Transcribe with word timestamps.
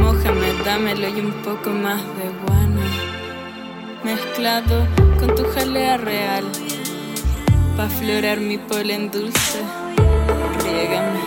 Mójame, 0.00 0.52
dámelo 0.64 1.08
y 1.08 1.20
un 1.20 1.32
poco 1.42 1.70
más 1.70 2.02
de 2.18 2.28
guano. 2.44 2.82
Mezclado 4.04 4.86
con 5.18 5.34
tu 5.34 5.44
jalea 5.50 5.96
real. 5.96 6.44
Pa' 7.76 7.88
florar 7.88 8.38
mi 8.40 8.58
polen 8.58 9.10
dulce. 9.10 9.60
Riégame. 10.64 11.25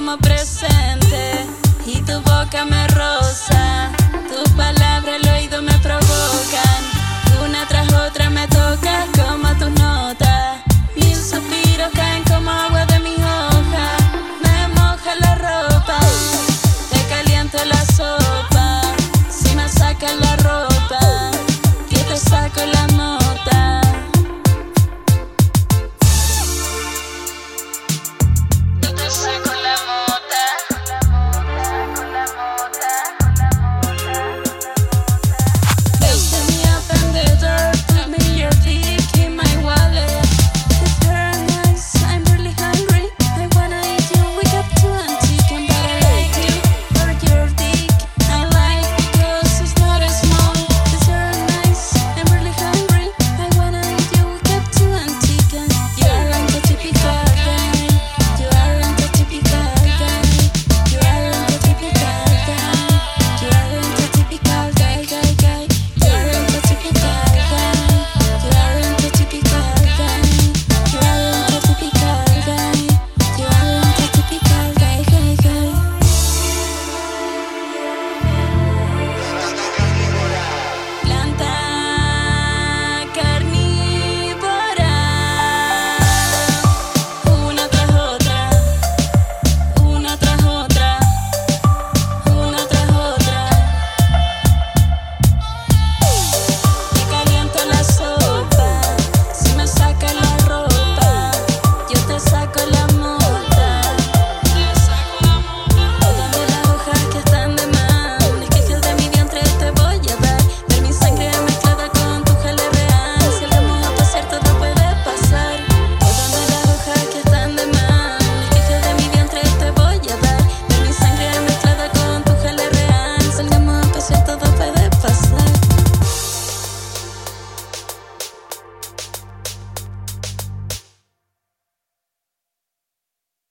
como 0.00 0.16
presente 0.16 1.44
y 1.84 2.00
tu 2.00 2.14
boca 2.22 2.64
me 2.64 2.88
rosa, 2.88 3.92
tus 4.30 4.48
palabras 4.54 5.20
al 5.22 5.34
oído 5.34 5.60
me 5.60 5.78
provocan. 5.80 6.99